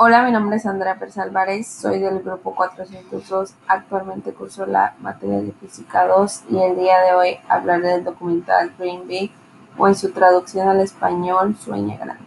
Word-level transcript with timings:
Hola, 0.00 0.22
mi 0.22 0.30
nombre 0.30 0.58
es 0.58 0.64
Andrea 0.64 0.96
Pérez 0.96 1.18
Álvarez, 1.18 1.66
soy 1.66 1.98
del 1.98 2.20
grupo 2.22 2.54
402, 2.54 3.52
actualmente 3.66 4.32
curso 4.32 4.64
la 4.64 4.94
materia 5.00 5.40
de 5.40 5.50
Física 5.50 6.06
2 6.06 6.44
y 6.50 6.58
el 6.62 6.76
día 6.76 7.00
de 7.00 7.14
hoy 7.14 7.38
hablaré 7.48 7.88
del 7.88 8.04
documental 8.04 8.72
Dream 8.78 9.08
Big 9.08 9.32
o 9.76 9.88
en 9.88 9.96
su 9.96 10.12
traducción 10.12 10.68
al 10.68 10.78
español 10.82 11.56
Sueña 11.56 11.96
Grande. 11.96 12.22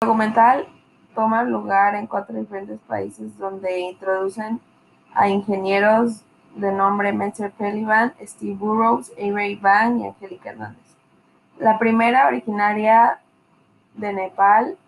El 0.00 0.08
documental 0.08 0.66
toma 1.14 1.42
lugar 1.42 1.94
en 1.94 2.06
cuatro 2.06 2.38
diferentes 2.38 2.80
países 2.88 3.36
donde 3.36 3.80
introducen 3.80 4.58
a 5.12 5.28
ingenieros 5.28 6.22
de 6.56 6.72
nombre 6.72 7.12
Menzer 7.12 7.50
Pelivan, 7.50 8.14
Steve 8.22 8.54
Burrows, 8.54 9.12
Avery 9.18 9.56
Van 9.56 10.00
y 10.00 10.06
Angélica 10.06 10.52
Hernández. 10.52 10.96
La 11.58 11.78
primera 11.78 12.28
originaria 12.28 13.18
de 13.94 14.10
Nepal 14.14 14.78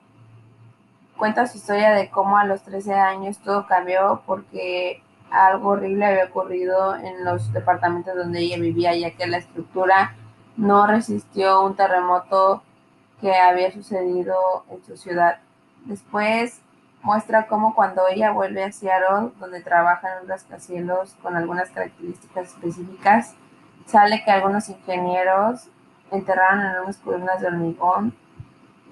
cuenta 1.16 1.46
su 1.46 1.58
historia 1.58 1.92
de 1.92 2.10
cómo 2.10 2.38
a 2.38 2.44
los 2.44 2.62
13 2.62 2.94
años 2.94 3.38
todo 3.38 3.66
cambió 3.66 4.22
porque 4.26 5.02
algo 5.30 5.70
horrible 5.70 6.06
había 6.06 6.26
ocurrido 6.26 6.94
en 6.96 7.24
los 7.24 7.52
departamentos 7.52 8.14
donde 8.14 8.40
ella 8.40 8.58
vivía, 8.58 8.94
ya 8.94 9.10
que 9.10 9.26
la 9.26 9.38
estructura 9.38 10.14
no 10.56 10.86
resistió 10.86 11.64
un 11.64 11.76
terremoto 11.76 12.62
que 13.20 13.34
había 13.34 13.72
sucedido 13.72 14.64
en 14.70 14.84
su 14.84 14.96
ciudad. 14.96 15.38
Después 15.84 16.60
muestra 17.02 17.46
cómo 17.46 17.74
cuando 17.74 18.02
ella 18.08 18.30
vuelve 18.30 18.64
a 18.64 18.72
Seattle, 18.72 19.30
donde 19.38 19.60
trabaja 19.60 20.08
en 20.12 20.22
un 20.22 20.28
rascacielos 20.28 21.14
con 21.22 21.36
algunas 21.36 21.70
características 21.70 22.48
específicas, 22.48 23.34
sale 23.86 24.22
que 24.24 24.30
algunos 24.30 24.68
ingenieros 24.68 25.68
enterraron 26.10 26.60
en 26.60 26.82
unas 26.82 26.98
columnas 26.98 27.40
de 27.40 27.48
hormigón 27.48 28.14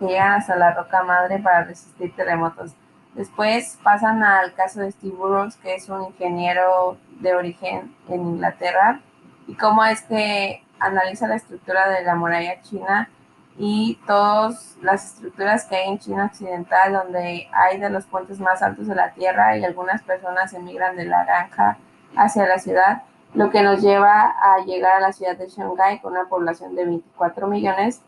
llegan 0.00 0.32
hasta 0.32 0.56
la 0.56 0.72
roca 0.74 1.02
madre 1.02 1.38
para 1.38 1.64
resistir 1.64 2.14
terremotos. 2.14 2.74
Después 3.14 3.78
pasan 3.82 4.24
al 4.24 4.54
caso 4.54 4.80
de 4.80 4.90
Steve 4.90 5.14
Burrows, 5.14 5.56
que 5.56 5.74
es 5.74 5.88
un 5.88 6.02
ingeniero 6.04 6.96
de 7.20 7.34
origen 7.34 7.94
en 8.08 8.20
Inglaterra, 8.20 9.00
y 9.46 9.54
cómo 9.54 9.84
es 9.84 10.02
que 10.02 10.64
analiza 10.80 11.28
la 11.28 11.36
estructura 11.36 11.88
de 11.88 12.02
la 12.02 12.16
muralla 12.16 12.60
china 12.62 13.08
y 13.56 14.00
todas 14.06 14.76
las 14.82 15.14
estructuras 15.14 15.64
que 15.66 15.76
hay 15.76 15.90
en 15.90 15.98
China 15.98 16.26
occidental, 16.26 16.92
donde 16.92 17.48
hay 17.52 17.78
de 17.78 17.88
los 17.88 18.04
puentes 18.06 18.40
más 18.40 18.62
altos 18.62 18.88
de 18.88 18.96
la 18.96 19.12
Tierra 19.12 19.56
y 19.56 19.64
algunas 19.64 20.02
personas 20.02 20.52
emigran 20.52 20.96
de 20.96 21.04
la 21.04 21.24
granja 21.24 21.78
hacia 22.16 22.46
la 22.46 22.58
ciudad, 22.58 23.02
lo 23.32 23.50
que 23.50 23.62
nos 23.62 23.80
lleva 23.80 24.34
a 24.42 24.64
llegar 24.64 24.96
a 24.96 25.00
la 25.00 25.12
ciudad 25.12 25.36
de 25.36 25.48
Shanghái 25.48 26.00
con 26.00 26.12
una 26.12 26.24
población 26.24 26.74
de 26.74 26.84
24 26.84 27.46
millones 27.46 28.02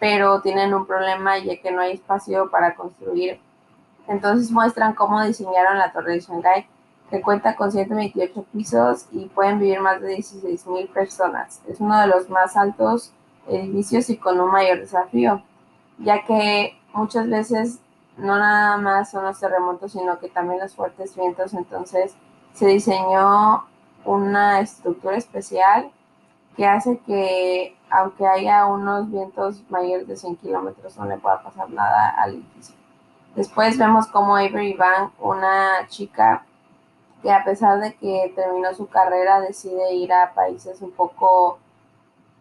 pero 0.00 0.40
tienen 0.40 0.74
un 0.74 0.86
problema 0.86 1.38
ya 1.38 1.60
que 1.60 1.70
no 1.70 1.80
hay 1.80 1.92
espacio 1.92 2.50
para 2.50 2.74
construir. 2.74 3.40
Entonces 4.06 4.50
muestran 4.50 4.94
cómo 4.94 5.22
diseñaron 5.24 5.78
la 5.78 5.92
torre 5.92 6.14
de 6.14 6.20
Shanghái, 6.20 6.66
que 7.10 7.20
cuenta 7.20 7.54
con 7.54 7.70
128 7.70 8.44
pisos 8.52 9.06
y 9.12 9.26
pueden 9.26 9.58
vivir 9.58 9.80
más 9.80 10.00
de 10.00 10.08
16 10.08 10.66
mil 10.66 10.88
personas. 10.88 11.60
Es 11.68 11.80
uno 11.80 11.98
de 12.00 12.06
los 12.06 12.28
más 12.28 12.56
altos 12.56 13.12
edificios 13.48 14.10
y 14.10 14.16
con 14.16 14.40
un 14.40 14.50
mayor 14.50 14.78
desafío, 14.78 15.42
ya 15.98 16.24
que 16.24 16.78
muchas 16.92 17.28
veces 17.28 17.80
no 18.16 18.38
nada 18.38 18.76
más 18.78 19.10
son 19.10 19.24
los 19.24 19.38
terremotos, 19.40 19.92
sino 19.92 20.18
que 20.18 20.28
también 20.28 20.60
los 20.60 20.74
fuertes 20.74 21.16
vientos. 21.16 21.54
Entonces 21.54 22.14
se 22.52 22.66
diseñó 22.66 23.64
una 24.04 24.60
estructura 24.60 25.16
especial 25.16 25.90
que 26.56 26.66
hace 26.66 26.98
que 27.00 27.76
aunque 27.90 28.26
haya 28.26 28.66
unos 28.66 29.10
vientos 29.10 29.62
mayores 29.70 30.06
de 30.08 30.16
100 30.16 30.36
kilómetros, 30.36 30.96
no 30.96 31.06
le 31.06 31.18
pueda 31.18 31.42
pasar 31.42 31.70
nada 31.70 32.10
al 32.18 32.34
edificio. 32.34 32.74
Después 33.34 33.78
vemos 33.78 34.06
como 34.08 34.36
Avery 34.36 34.74
Van, 34.74 35.10
una 35.18 35.86
chica 35.88 36.44
que 37.22 37.32
a 37.32 37.42
pesar 37.42 37.80
de 37.80 37.94
que 37.94 38.32
terminó 38.36 38.74
su 38.74 38.86
carrera, 38.88 39.40
decide 39.40 39.94
ir 39.94 40.12
a 40.12 40.34
países 40.34 40.82
un 40.82 40.90
poco 40.90 41.58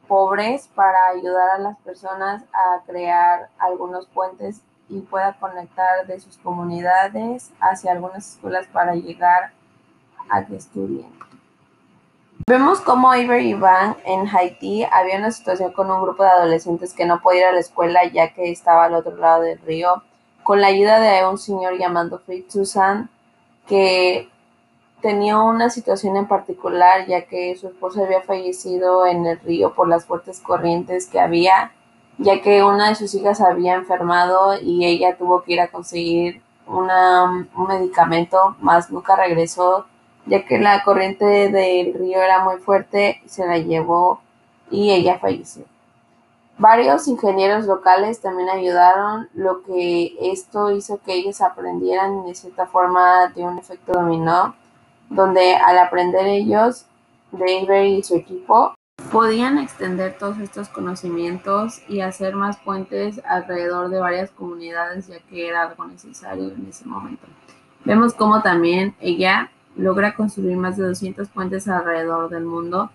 pobres 0.07 0.67
para 0.75 1.07
ayudar 1.07 1.51
a 1.51 1.57
las 1.59 1.77
personas 1.79 2.43
a 2.53 2.83
crear 2.85 3.49
algunos 3.57 4.07
puentes 4.07 4.61
y 4.89 4.99
pueda 4.99 5.33
conectar 5.39 6.05
de 6.05 6.19
sus 6.19 6.37
comunidades 6.37 7.51
hacia 7.59 7.93
algunas 7.93 8.33
escuelas 8.33 8.67
para 8.67 8.93
llegar 8.95 9.53
a 10.29 10.45
que 10.45 10.57
estudien. 10.57 11.07
Vemos 12.45 12.81
cómo 12.81 13.09
Avery 13.09 13.51
y 13.51 13.59
en 14.03 14.27
Haití 14.27 14.83
había 14.83 15.17
una 15.17 15.31
situación 15.31 15.71
con 15.71 15.89
un 15.89 16.01
grupo 16.01 16.23
de 16.23 16.29
adolescentes 16.29 16.93
que 16.93 17.05
no 17.05 17.21
podía 17.21 17.39
ir 17.39 17.45
a 17.45 17.51
la 17.53 17.59
escuela 17.61 18.03
ya 18.05 18.33
que 18.33 18.51
estaba 18.51 18.83
al 18.83 18.95
otro 18.95 19.15
lado 19.15 19.43
del 19.43 19.59
río, 19.61 20.03
con 20.43 20.59
la 20.59 20.67
ayuda 20.67 20.99
de 20.99 21.25
un 21.25 21.37
señor 21.37 21.77
llamado 21.77 22.19
Fritz 22.19 22.51
Susan, 22.51 23.09
que 23.65 24.29
tenía 25.01 25.37
una 25.39 25.69
situación 25.69 26.17
en 26.17 26.27
particular 26.27 27.07
ya 27.07 27.27
que 27.27 27.55
su 27.55 27.67
esposo 27.67 28.03
había 28.03 28.21
fallecido 28.21 29.05
en 29.05 29.25
el 29.25 29.39
río 29.39 29.73
por 29.73 29.87
las 29.87 30.05
fuertes 30.05 30.41
corrientes 30.41 31.07
que 31.07 31.21
había, 31.21 31.71
ya 32.17 32.41
que 32.41 32.61
una 32.61 32.89
de 32.89 32.95
sus 32.95 33.13
hijas 33.15 33.39
había 33.39 33.75
enfermado 33.75 34.59
y 34.61 34.85
ella 34.85 35.17
tuvo 35.17 35.43
que 35.43 35.53
ir 35.53 35.61
a 35.61 35.69
conseguir 35.69 36.41
una, 36.67 37.47
un 37.55 37.67
medicamento, 37.67 38.57
más 38.59 38.91
nunca 38.91 39.15
regresó 39.15 39.85
ya 40.25 40.45
que 40.45 40.59
la 40.59 40.83
corriente 40.83 41.25
del 41.25 41.93
río 41.93 42.21
era 42.21 42.43
muy 42.43 42.57
fuerte, 42.57 43.21
se 43.25 43.45
la 43.45 43.57
llevó 43.57 44.21
y 44.69 44.91
ella 44.91 45.19
falleció. 45.19 45.65
Varios 46.57 47.07
ingenieros 47.07 47.65
locales 47.65 48.21
también 48.21 48.47
ayudaron, 48.49 49.27
lo 49.33 49.63
que 49.63 50.15
esto 50.21 50.71
hizo 50.71 50.99
que 51.03 51.13
ellos 51.13 51.41
aprendieran 51.41 52.25
de 52.25 52.35
cierta 52.35 52.67
forma 52.67 53.27
de 53.35 53.43
un 53.43 53.57
efecto 53.57 53.93
dominó, 53.93 54.55
donde 55.09 55.55
al 55.55 55.79
aprender 55.79 56.27
ellos, 56.27 56.85
David 57.31 57.97
y 57.97 58.03
su 58.03 58.15
equipo 58.15 58.75
podían 59.11 59.57
extender 59.57 60.17
todos 60.17 60.37
estos 60.37 60.69
conocimientos 60.69 61.81
y 61.89 62.01
hacer 62.01 62.35
más 62.35 62.57
puentes 62.57 63.19
alrededor 63.25 63.89
de 63.89 63.99
varias 63.99 64.29
comunidades, 64.29 65.07
ya 65.07 65.19
que 65.19 65.47
era 65.47 65.63
algo 65.63 65.85
necesario 65.85 66.45
en 66.45 66.67
ese 66.69 66.85
momento. 66.85 67.25
Vemos 67.83 68.13
cómo 68.13 68.41
también 68.43 68.95
ella 69.01 69.51
logra 69.75 70.15
construir 70.15 70.57
más 70.57 70.77
de 70.77 70.87
200 70.87 71.29
puentes 71.29 71.67
alrededor 71.67 72.29
del 72.29 72.45
mundo 72.45 72.91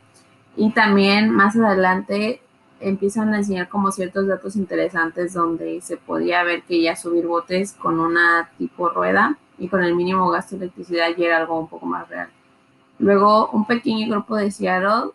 y 0.56 0.70
también 0.72 1.30
más 1.30 1.56
adelante 1.56 2.40
empiezan 2.80 3.34
a 3.34 3.38
enseñar 3.38 3.68
como 3.68 3.90
ciertos 3.90 4.26
datos 4.26 4.56
interesantes 4.56 5.34
donde 5.34 5.80
se 5.80 5.96
podía 5.96 6.42
ver 6.44 6.62
que 6.62 6.80
ya 6.80 6.96
subir 6.96 7.26
botes 7.26 7.72
con 7.72 7.98
una 7.98 8.50
tipo 8.58 8.88
rueda 8.88 9.36
y 9.58 9.68
con 9.68 9.82
el 9.82 9.94
mínimo 9.94 10.30
gasto 10.30 10.56
de 10.56 10.66
electricidad 10.66 11.08
ya 11.16 11.26
era 11.26 11.36
algo 11.38 11.58
un 11.58 11.68
poco 11.68 11.86
más 11.86 12.08
real. 12.08 12.28
Luego 12.98 13.50
un 13.50 13.66
pequeño 13.66 14.08
grupo 14.08 14.36
de 14.36 14.50
Seattle, 14.50 15.10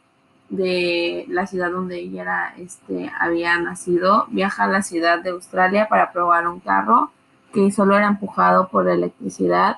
de 0.50 1.25
la 1.30 1.47
ciudad 1.47 1.72
donde 1.72 2.00
ella 2.00 2.22
era, 2.22 2.53
este, 2.57 3.12
había 3.19 3.57
nacido, 3.59 4.28
viaja 4.30 4.66
a 4.66 4.68
la 4.68 4.81
ciudad 4.81 5.24
de 5.24 5.31
Australia 5.31 5.88
para 5.90 6.12
probar 6.12 6.47
un 6.47 6.59
carro 6.59 7.12
que 7.53 7.72
solo 7.72 7.95
era 7.97 8.07
empujado 8.07 8.68
por 8.68 8.90
electricidad 8.90 9.78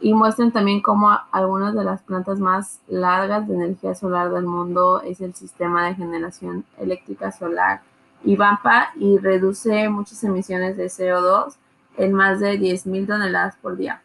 y 0.00 0.14
muestran 0.14 0.52
también 0.52 0.80
cómo 0.80 1.10
algunas 1.32 1.74
de 1.74 1.84
las 1.84 2.02
plantas 2.02 2.38
más 2.38 2.80
largas 2.88 3.48
de 3.48 3.54
energía 3.54 3.94
solar 3.94 4.30
del 4.30 4.44
mundo 4.44 5.00
es 5.02 5.20
el 5.20 5.34
sistema 5.34 5.86
de 5.86 5.94
generación 5.94 6.64
eléctrica 6.78 7.32
solar 7.32 7.82
IVAMPA 8.24 8.92
y 8.96 9.18
reduce 9.18 9.88
muchas 9.88 10.22
emisiones 10.24 10.76
de 10.76 10.86
CO2 10.86 11.54
en 11.96 12.12
más 12.12 12.40
de 12.40 12.58
10.000 12.58 13.06
toneladas 13.06 13.56
por 13.56 13.76
día. 13.76 14.02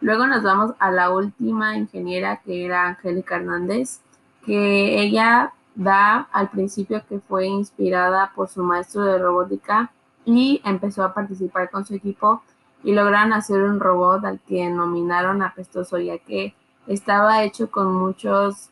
Luego 0.00 0.26
nos 0.26 0.42
vamos 0.42 0.74
a 0.78 0.90
la 0.90 1.10
última 1.10 1.76
ingeniera 1.76 2.40
que 2.44 2.64
era 2.64 2.86
Angélica 2.86 3.36
Hernández, 3.36 4.00
que 4.44 5.02
ella 5.02 5.52
da 5.74 6.28
al 6.32 6.50
principio 6.50 7.02
que 7.08 7.20
fue 7.20 7.46
inspirada 7.46 8.32
por 8.34 8.48
su 8.48 8.62
maestro 8.62 9.04
de 9.04 9.18
robótica 9.18 9.90
y 10.24 10.60
empezó 10.64 11.02
a 11.04 11.14
participar 11.14 11.70
con 11.70 11.84
su 11.84 11.94
equipo 11.94 12.42
y 12.84 12.92
lograron 12.92 13.32
hacer 13.32 13.62
un 13.62 13.80
robot 13.80 14.24
al 14.24 14.40
que 14.40 14.68
nominaron 14.68 15.42
apestoso, 15.42 15.98
ya 15.98 16.18
que 16.18 16.54
estaba 16.86 17.42
hecho 17.42 17.70
con 17.70 17.94
muchas 17.94 18.70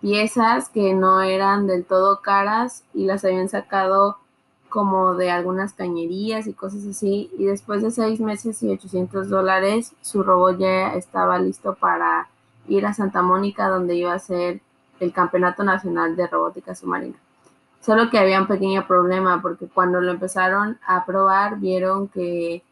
piezas 0.00 0.68
que 0.68 0.94
no 0.94 1.20
eran 1.20 1.66
del 1.66 1.84
todo 1.84 2.20
caras 2.22 2.84
y 2.94 3.04
las 3.04 3.24
habían 3.24 3.48
sacado 3.48 4.18
como 4.68 5.14
de 5.14 5.30
algunas 5.30 5.74
cañerías 5.74 6.46
y 6.46 6.54
cosas 6.54 6.86
así. 6.86 7.30
Y 7.36 7.44
después 7.44 7.82
de 7.82 7.90
seis 7.90 8.20
meses 8.20 8.62
y 8.62 8.70
800 8.70 9.28
dólares, 9.28 9.94
su 10.00 10.22
robot 10.22 10.58
ya 10.58 10.94
estaba 10.94 11.38
listo 11.38 11.74
para 11.74 12.28
ir 12.68 12.86
a 12.86 12.94
Santa 12.94 13.20
Mónica, 13.20 13.68
donde 13.68 13.96
iba 13.96 14.14
a 14.14 14.18
ser 14.18 14.60
el 15.00 15.12
Campeonato 15.12 15.64
Nacional 15.64 16.16
de 16.16 16.26
Robótica 16.26 16.74
Submarina. 16.74 17.16
Solo 17.80 18.10
que 18.10 18.18
había 18.18 18.40
un 18.40 18.46
pequeño 18.46 18.86
problema, 18.86 19.40
porque 19.42 19.66
cuando 19.66 20.00
lo 20.00 20.12
empezaron 20.12 20.78
a 20.86 21.04
probar, 21.04 21.58
vieron 21.58 22.08
que 22.08 22.62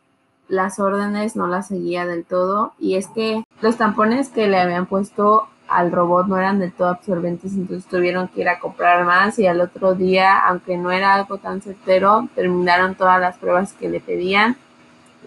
las 0.48 0.78
órdenes 0.80 1.36
no 1.36 1.46
las 1.46 1.68
seguía 1.68 2.06
del 2.06 2.24
todo 2.24 2.72
y 2.78 2.96
es 2.96 3.06
que 3.08 3.44
los 3.60 3.76
tampones 3.76 4.28
que 4.30 4.48
le 4.48 4.58
habían 4.58 4.86
puesto 4.86 5.48
al 5.68 5.92
robot 5.92 6.26
no 6.26 6.38
eran 6.38 6.58
del 6.58 6.72
todo 6.72 6.88
absorbentes, 6.88 7.52
entonces 7.52 7.88
tuvieron 7.88 8.28
que 8.28 8.40
ir 8.40 8.48
a 8.48 8.58
comprar 8.58 9.04
más 9.04 9.38
y 9.38 9.46
al 9.46 9.60
otro 9.60 9.94
día, 9.94 10.38
aunque 10.38 10.78
no 10.78 10.90
era 10.90 11.14
algo 11.14 11.38
tan 11.38 11.60
certero, 11.60 12.28
terminaron 12.34 12.94
todas 12.94 13.20
las 13.20 13.36
pruebas 13.36 13.74
que 13.74 13.88
le 13.88 14.00
pedían 14.00 14.56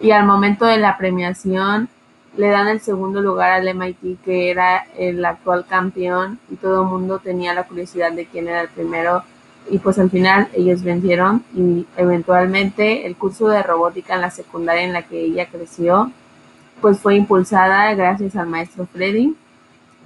y 0.00 0.10
al 0.10 0.26
momento 0.26 0.64
de 0.64 0.78
la 0.78 0.98
premiación 0.98 1.88
le 2.36 2.48
dan 2.48 2.68
el 2.68 2.80
segundo 2.80 3.20
lugar 3.20 3.52
al 3.52 3.68
MIT, 3.74 4.22
que 4.24 4.50
era 4.50 4.86
el 4.96 5.24
actual 5.24 5.66
campeón, 5.66 6.38
y 6.50 6.56
todo 6.56 6.82
el 6.82 6.88
mundo 6.88 7.18
tenía 7.18 7.52
la 7.54 7.64
curiosidad 7.64 8.12
de 8.12 8.26
quién 8.26 8.48
era 8.48 8.62
el 8.62 8.68
primero. 8.68 9.22
Y 9.70 9.78
pues 9.78 9.98
al 9.98 10.10
final 10.10 10.48
ellos 10.54 10.82
vencieron 10.82 11.44
y 11.54 11.86
eventualmente 11.96 13.06
el 13.06 13.16
curso 13.16 13.48
de 13.48 13.62
robótica 13.62 14.14
en 14.14 14.20
la 14.20 14.30
secundaria 14.30 14.82
en 14.82 14.92
la 14.92 15.02
que 15.02 15.20
ella 15.20 15.46
creció, 15.46 16.10
pues 16.80 16.98
fue 16.98 17.14
impulsada 17.14 17.94
gracias 17.94 18.36
al 18.36 18.48
maestro 18.48 18.86
Freddy 18.92 19.36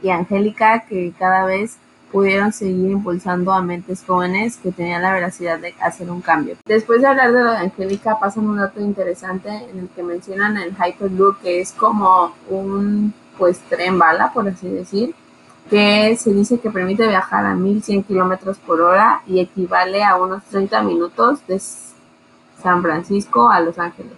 y 0.02 0.10
Angélica, 0.10 0.84
que 0.88 1.12
cada 1.18 1.44
vez 1.46 1.78
pudieron 2.12 2.52
seguir 2.52 2.90
impulsando 2.90 3.52
a 3.52 3.62
mentes 3.62 4.04
jóvenes 4.06 4.56
que 4.56 4.72
tenían 4.72 5.02
la 5.02 5.12
veracidad 5.12 5.58
de 5.58 5.74
hacer 5.80 6.10
un 6.10 6.20
cambio. 6.20 6.56
Después 6.64 7.00
de 7.00 7.08
hablar 7.08 7.32
de 7.32 7.42
lo 7.42 7.50
de 7.50 7.58
Angélica, 7.58 8.18
pasan 8.18 8.48
un 8.48 8.58
dato 8.58 8.80
interesante 8.80 9.48
en 9.48 9.80
el 9.80 9.88
que 9.88 10.02
mencionan 10.02 10.56
el 10.56 10.72
Hyperloop, 10.72 11.40
que 11.42 11.60
es 11.60 11.72
como 11.72 12.32
un 12.48 13.12
pues 13.36 13.58
tren 13.68 13.98
bala, 13.98 14.32
por 14.32 14.48
así 14.48 14.68
decir, 14.68 15.14
que 15.70 16.16
se 16.16 16.32
dice 16.32 16.60
que 16.60 16.70
permite 16.70 17.06
viajar 17.06 17.44
a 17.44 17.54
1100 17.54 18.04
kilómetros 18.04 18.58
por 18.58 18.80
hora 18.80 19.22
y 19.26 19.40
equivale 19.40 20.04
a 20.04 20.16
unos 20.16 20.44
30 20.44 20.82
minutos 20.82 21.44
de 21.46 21.60
San 22.62 22.82
Francisco 22.82 23.50
a 23.50 23.60
Los 23.60 23.78
Ángeles. 23.78 24.12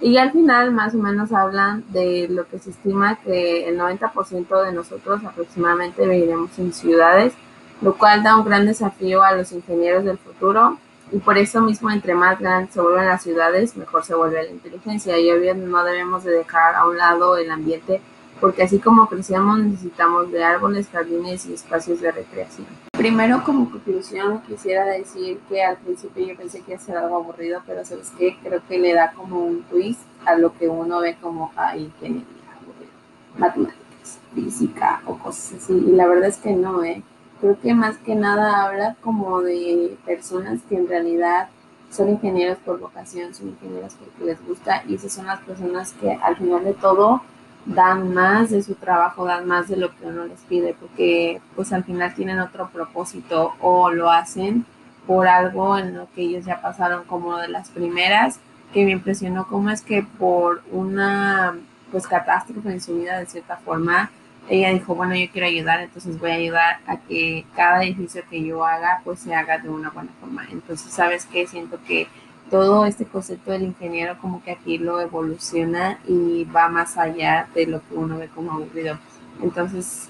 Y 0.00 0.16
al 0.16 0.32
final 0.32 0.72
más 0.72 0.94
o 0.94 0.98
menos 0.98 1.32
hablan 1.32 1.84
de 1.90 2.26
lo 2.30 2.46
que 2.46 2.58
se 2.58 2.70
estima 2.70 3.16
que 3.16 3.68
el 3.68 3.78
90% 3.78 4.64
de 4.64 4.72
nosotros 4.72 5.22
aproximadamente 5.24 6.06
viviremos 6.06 6.58
en 6.58 6.72
ciudades, 6.72 7.34
lo 7.82 7.96
cual 7.96 8.22
da 8.22 8.36
un 8.36 8.44
gran 8.44 8.66
desafío 8.66 9.22
a 9.22 9.32
los 9.32 9.52
ingenieros 9.52 10.04
del 10.04 10.18
futuro 10.18 10.78
y 11.12 11.18
por 11.18 11.36
eso 11.38 11.60
mismo 11.60 11.90
entre 11.90 12.14
más 12.14 12.38
grandes 12.38 12.72
se 12.72 12.80
vuelven 12.80 13.06
las 13.06 13.22
ciudades, 13.22 13.76
mejor 13.76 14.04
se 14.04 14.14
vuelve 14.14 14.42
la 14.44 14.50
inteligencia 14.50 15.18
y 15.18 15.30
obviamente 15.30 15.66
no 15.68 15.82
debemos 15.84 16.24
de 16.24 16.32
dejar 16.32 16.74
a 16.74 16.86
un 16.86 16.96
lado 16.96 17.36
el 17.36 17.50
ambiente 17.50 18.00
porque 18.40 18.62
así 18.62 18.78
como 18.78 19.06
crecemos 19.08 19.58
necesitamos 19.58 20.32
de 20.32 20.42
árboles, 20.42 20.88
jardines 20.90 21.46
y 21.46 21.54
espacios 21.54 22.00
de 22.00 22.10
recreación. 22.10 22.66
Primero, 22.92 23.42
como 23.44 23.70
conclusión, 23.70 24.42
quisiera 24.42 24.84
decir 24.86 25.40
que 25.48 25.62
al 25.62 25.76
principio 25.76 26.26
yo 26.26 26.36
pensé 26.36 26.60
que 26.60 26.72
iba 26.72 26.80
a 26.80 26.84
ser 26.84 26.96
algo 26.96 27.16
aburrido, 27.16 27.62
pero 27.66 27.84
sabes 27.84 28.12
qué, 28.18 28.36
creo 28.42 28.60
que 28.68 28.78
le 28.78 28.94
da 28.94 29.12
como 29.12 29.40
un 29.40 29.62
twist 29.64 30.00
a 30.26 30.34
lo 30.34 30.52
que 30.56 30.68
uno 30.68 31.00
ve 31.00 31.16
como 31.20 31.52
ay, 31.56 31.92
aburrido, 32.02 32.92
matemáticas, 33.38 34.18
física 34.34 35.02
o 35.06 35.18
cosas 35.18 35.62
así. 35.62 35.72
Y 35.72 35.92
la 35.92 36.06
verdad 36.06 36.28
es 36.28 36.36
que 36.38 36.52
no, 36.52 36.84
¿eh? 36.84 37.02
Creo 37.40 37.58
que 37.58 37.74
más 37.74 37.96
que 37.98 38.14
nada 38.14 38.64
habla 38.64 38.96
como 39.00 39.40
de 39.40 39.96
personas 40.04 40.60
que 40.68 40.76
en 40.76 40.88
realidad 40.88 41.48
son 41.90 42.10
ingenieros 42.10 42.58
por 42.58 42.78
vocación, 42.78 43.34
son 43.34 43.48
ingenieros 43.48 43.94
porque 43.94 44.24
les 44.24 44.46
gusta 44.46 44.84
y 44.86 44.94
esas 44.94 45.12
son 45.12 45.26
las 45.26 45.40
personas 45.40 45.92
que 45.94 46.12
al 46.12 46.36
final 46.36 46.64
de 46.64 46.74
todo 46.74 47.22
dan 47.66 48.12
más 48.14 48.50
de 48.50 48.62
su 48.62 48.74
trabajo, 48.74 49.24
dan 49.24 49.46
más 49.46 49.68
de 49.68 49.76
lo 49.76 49.94
que 49.96 50.06
uno 50.06 50.24
les 50.24 50.40
pide, 50.40 50.74
porque 50.78 51.40
pues 51.54 51.72
al 51.72 51.84
final 51.84 52.14
tienen 52.14 52.40
otro 52.40 52.70
propósito 52.70 53.54
o 53.60 53.90
lo 53.90 54.10
hacen 54.10 54.64
por 55.06 55.28
algo 55.28 55.78
en 55.78 55.96
lo 55.96 56.08
que 56.14 56.22
ellos 56.22 56.44
ya 56.44 56.60
pasaron 56.60 57.04
como 57.04 57.36
de 57.38 57.48
las 57.48 57.68
primeras, 57.70 58.38
que 58.72 58.84
me 58.84 58.92
impresionó 58.92 59.46
como 59.48 59.70
es 59.70 59.82
que 59.82 60.02
por 60.02 60.62
una 60.70 61.56
pues 61.90 62.06
catástrofe 62.06 62.70
en 62.70 62.80
su 62.80 62.96
vida 62.96 63.18
de 63.18 63.26
cierta 63.26 63.56
forma, 63.56 64.10
ella 64.48 64.72
dijo, 64.72 64.94
bueno, 64.94 65.14
yo 65.14 65.30
quiero 65.30 65.46
ayudar, 65.46 65.80
entonces 65.80 66.18
voy 66.18 66.30
a 66.30 66.34
ayudar 66.34 66.78
a 66.86 66.96
que 66.96 67.44
cada 67.54 67.82
edificio 67.84 68.22
que 68.30 68.42
yo 68.42 68.64
haga 68.64 69.00
pues 69.04 69.20
se 69.20 69.34
haga 69.34 69.58
de 69.58 69.68
una 69.68 69.90
buena 69.90 70.10
forma. 70.20 70.44
Entonces, 70.50 70.92
¿sabes 70.92 71.26
qué? 71.26 71.46
Siento 71.46 71.78
que 71.86 72.08
todo 72.50 72.84
este 72.84 73.04
concepto 73.06 73.52
del 73.52 73.62
ingeniero 73.62 74.18
como 74.20 74.42
que 74.42 74.50
aquí 74.50 74.78
lo 74.78 75.00
evoluciona 75.00 75.98
y 76.06 76.44
va 76.44 76.68
más 76.68 76.98
allá 76.98 77.48
de 77.54 77.66
lo 77.66 77.80
que 77.80 77.94
uno 77.94 78.18
ve 78.18 78.28
como 78.28 78.52
aburrido. 78.52 78.98
Entonces, 79.42 80.08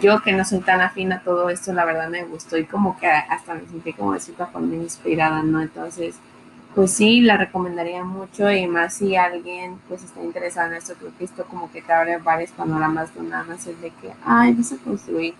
yo 0.00 0.22
que 0.22 0.32
no 0.32 0.44
soy 0.44 0.60
tan 0.60 0.80
afín 0.80 1.12
a 1.12 1.22
todo 1.22 1.50
esto, 1.50 1.72
la 1.72 1.84
verdad 1.84 2.08
me 2.08 2.24
gustó 2.24 2.56
y 2.56 2.64
como 2.64 2.98
que 2.98 3.08
hasta 3.08 3.54
me 3.54 3.66
sentí 3.66 3.92
como 3.92 4.14
de 4.14 4.20
cierta 4.20 4.46
forma 4.46 4.74
inspirada, 4.76 5.42
¿no? 5.42 5.60
Entonces, 5.60 6.14
pues 6.74 6.92
sí, 6.92 7.20
la 7.20 7.36
recomendaría 7.36 8.04
mucho 8.04 8.50
y 8.50 8.66
más 8.68 8.94
si 8.94 9.16
alguien 9.16 9.78
pues 9.88 10.04
está 10.04 10.22
interesado 10.22 10.68
en 10.68 10.74
esto, 10.74 10.94
creo 10.94 11.12
que 11.18 11.24
esto 11.24 11.44
como 11.44 11.70
que 11.72 11.82
te 11.82 11.92
abre 11.92 12.18
varios 12.18 12.52
panoramas 12.52 13.12
de 13.14 13.22
nada 13.22 13.42
más 13.42 13.66
el 13.66 13.80
de 13.80 13.90
que, 13.90 14.12
ay, 14.24 14.54
vas 14.54 14.72
a 14.72 14.76
construir 14.76 15.34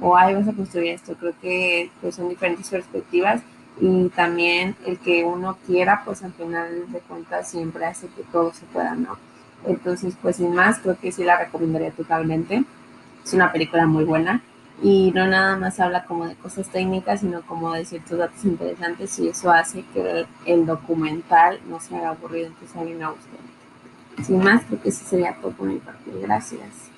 o 0.00 0.16
ay, 0.16 0.34
vas 0.34 0.48
a 0.48 0.52
construir 0.52 0.92
esto, 0.92 1.14
creo 1.14 1.34
que 1.42 1.90
pues 2.00 2.14
son 2.14 2.30
diferentes 2.30 2.70
perspectivas 2.70 3.42
y 3.80 4.08
también 4.10 4.76
el 4.86 4.98
que 4.98 5.24
uno 5.24 5.58
quiera, 5.66 6.02
pues 6.04 6.22
al 6.22 6.32
final 6.32 6.90
de 6.92 7.00
cuentas 7.00 7.50
siempre 7.50 7.84
hace 7.86 8.08
que 8.08 8.22
todo 8.22 8.52
se 8.52 8.66
pueda, 8.66 8.94
¿no? 8.94 9.16
Entonces, 9.66 10.16
pues 10.20 10.36
sin 10.36 10.54
más, 10.54 10.78
creo 10.78 10.98
que 10.98 11.10
sí 11.10 11.24
la 11.24 11.38
recomendaría 11.38 11.90
totalmente. 11.90 12.64
Es 13.24 13.32
una 13.32 13.50
película 13.50 13.86
muy 13.86 14.04
buena 14.04 14.42
y 14.82 15.12
no 15.12 15.26
nada 15.26 15.56
más 15.56 15.80
habla 15.80 16.04
como 16.04 16.26
de 16.26 16.34
cosas 16.34 16.68
técnicas, 16.68 17.20
sino 17.20 17.42
como 17.42 17.72
de 17.72 17.84
ciertos 17.84 18.18
datos 18.18 18.44
interesantes 18.44 19.18
y 19.18 19.28
eso 19.28 19.50
hace 19.50 19.84
que 19.94 20.26
el, 20.44 20.66
documental 20.66 21.60
no 21.68 21.80
se 21.80 21.96
haga 21.96 22.10
aburrido, 22.10 22.48
entonces 22.48 22.76
a 22.76 22.84
mí 22.84 22.92
me 22.92 23.06
gusta. 23.06 24.24
Sin 24.24 24.38
más, 24.38 24.62
creo 24.64 24.80
que 24.80 24.90
eso 24.90 25.04
sería 25.04 25.34
todo 25.40 25.52
por 25.52 25.66
mi 25.66 25.78
parte. 25.78 26.10
Gracias. 26.20 26.93